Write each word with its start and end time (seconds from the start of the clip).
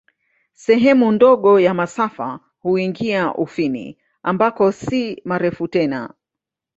Sehemu 0.53 1.11
ndogo 1.11 1.59
ya 1.59 1.73
masafa 1.73 2.39
huingia 2.59 3.33
Ufini, 3.35 3.97
ambako 4.23 4.71
si 4.71 5.21
marefu 5.25 5.67
tena. 5.67 6.13